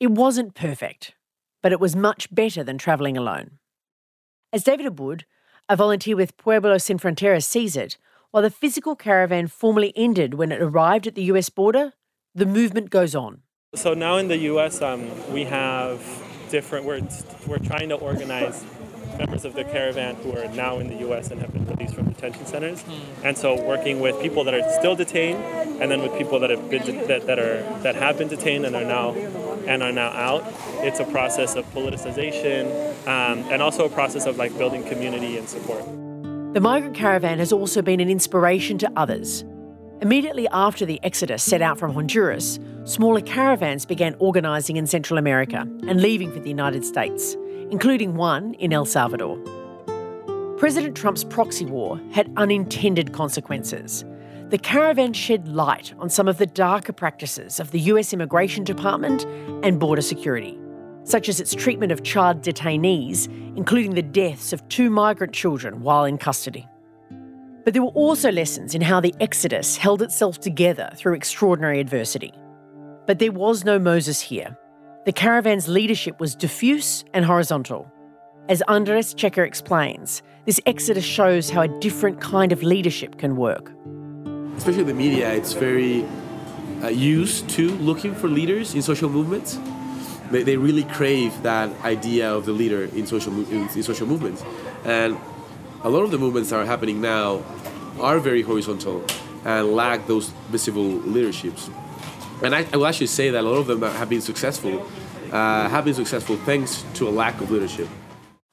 [0.00, 1.14] It wasn't perfect,
[1.62, 3.58] but it was much better than travelling alone.
[4.52, 5.24] As David Abud,
[5.68, 7.98] a volunteer with Pueblo Sin Fronteras, sees it,
[8.30, 11.92] while the physical caravan formally ended when it arrived at the US border,
[12.34, 13.42] the movement goes on.
[13.74, 16.00] So now in the US, um, we have
[16.50, 17.06] different, we're,
[17.46, 18.64] we're trying to organize
[19.18, 22.08] members of the caravan who are now in the US and have been released from
[22.08, 22.84] detention centers.
[23.24, 25.42] And so working with people that are still detained
[25.82, 28.64] and then with people that have been de- that, that are that have been detained
[28.64, 29.12] and are now
[29.66, 30.44] and are now out.
[30.86, 32.66] It's a process of politicization
[33.06, 35.84] um, and also a process of like building community and support.
[36.54, 39.44] The migrant caravan has also been an inspiration to others.
[40.00, 45.66] Immediately after the exodus set out from Honduras, smaller caravans began organising in Central America
[45.88, 47.36] and leaving for the United States,
[47.70, 49.38] including one in El Salvador.
[50.58, 54.04] President Trump's proxy war had unintended consequences.
[54.50, 59.24] the caravan shed light on some of the darker practices of the US Immigration Department
[59.62, 60.58] and Border Security,
[61.04, 66.04] such as its treatment of child detainees, including the deaths of two migrant children while
[66.04, 66.66] in custody.
[67.64, 72.32] But there were also lessons in how the Exodus held itself together through extraordinary adversity.
[73.06, 74.56] But there was no Moses here.
[75.08, 77.90] The caravan's leadership was diffuse and horizontal.
[78.50, 83.72] As Andres Checker explains, this exodus shows how a different kind of leadership can work.
[84.58, 86.04] Especially the media, it's very
[86.82, 89.58] uh, used to looking for leaders in social movements.
[90.30, 94.44] They, they really crave that idea of the leader in social, in, in social movements.
[94.84, 95.16] And
[95.84, 97.42] a lot of the movements that are happening now
[97.98, 99.02] are very horizontal
[99.46, 101.70] and lack those visible leaderships.
[102.42, 104.86] And I, I will actually say that a lot of them have been successful,
[105.32, 107.88] uh, have been successful thanks to a lack of leadership.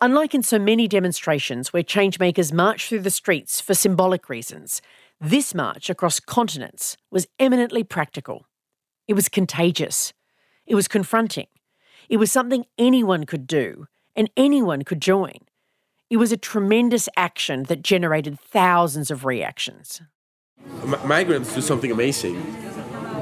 [0.01, 4.81] Unlike in so many demonstrations where changemakers march through the streets for symbolic reasons,
[5.21, 8.45] this march across continents was eminently practical.
[9.07, 10.13] It was contagious.
[10.65, 11.47] It was confronting.
[12.09, 15.37] It was something anyone could do and anyone could join.
[16.09, 20.01] It was a tremendous action that generated thousands of reactions.
[20.83, 22.35] M- migrants do something amazing,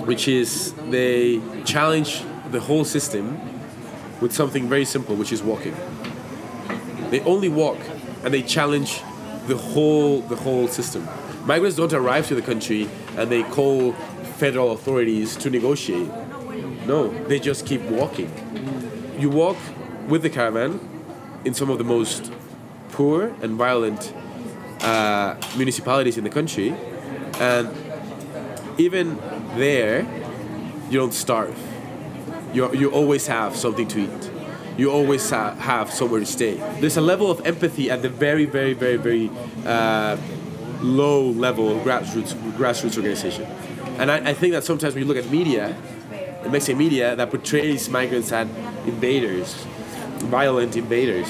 [0.06, 3.39] which is they challenge the whole system
[4.22, 5.76] with something very simple, which is walking.
[7.10, 7.78] They only walk
[8.24, 9.01] and they challenge
[9.47, 11.08] the whole the whole system.
[11.45, 13.93] Migrants don't arrive to the country and they call
[14.38, 16.10] federal authorities to negotiate.
[16.88, 18.32] No, they just keep walking.
[19.20, 19.58] You walk
[20.08, 20.80] with the caravan
[21.45, 22.32] in some of the most
[22.91, 24.14] poor and violent
[24.82, 26.76] uh, municipalities in the country,
[27.39, 27.70] and
[28.78, 29.18] even
[29.56, 30.01] there,
[30.89, 31.58] you don't starve.
[32.54, 34.32] You, you always have something to eat.
[34.78, 36.56] You always ha- have somewhere to stay.
[36.80, 39.32] There's a level of empathy at the very, very, very, very
[39.66, 40.18] uh,
[40.82, 43.45] low level of grassroots, grassroots organization.
[43.97, 45.76] And I, I think that sometimes when you look at media,
[46.43, 48.47] the Mexican media that portrays migrants as
[48.86, 49.54] invaders,
[50.26, 51.28] violent invaders,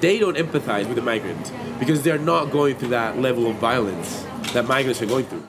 [0.00, 4.24] they don't empathize with the migrant because they're not going through that level of violence
[4.52, 5.46] that migrants are going through.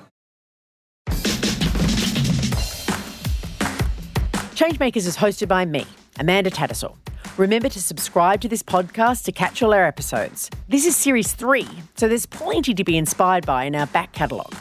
[4.57, 5.85] Changemakers is hosted by me,
[6.19, 6.95] Amanda Tattersall.
[7.37, 10.49] Remember to subscribe to this podcast to catch all our episodes.
[10.67, 14.55] This is series three, so there's plenty to be inspired by in our back catalogue.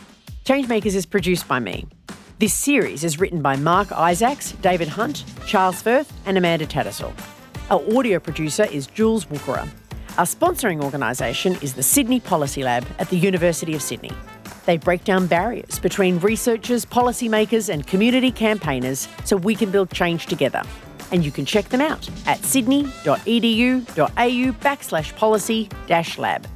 [0.44, 1.86] Changemakers is produced by me.
[2.40, 7.14] This series is written by Mark Isaacs, David Hunt, Charles Firth, and Amanda Tattersall.
[7.70, 9.66] Our audio producer is Jules Wookera.
[10.18, 14.12] Our sponsoring organisation is the Sydney Policy Lab at the University of Sydney.
[14.66, 20.26] They break down barriers between researchers, policymakers, and community campaigners so we can build change
[20.26, 20.62] together.
[21.12, 26.46] And you can check them out at sydney.edu.au backslash policy dash lab.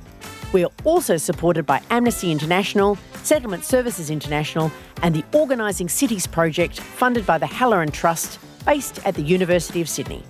[0.52, 6.80] We are also supported by Amnesty International, Settlement Services International, and the Organising Cities project
[6.80, 10.24] funded by the Halloran Trust, based at the University of Sydney.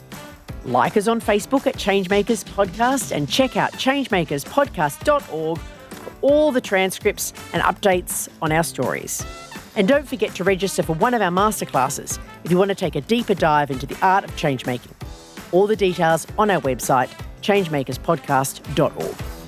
[0.66, 5.58] Like us on Facebook at Changemakers Podcast and check out changemakerspodcast.org
[6.22, 9.24] all the transcripts and updates on our stories.
[9.76, 12.96] And don't forget to register for one of our masterclasses if you want to take
[12.96, 14.92] a deeper dive into the art of changemaking.
[15.52, 17.10] All the details on our website,
[17.42, 19.39] changemakerspodcast.org.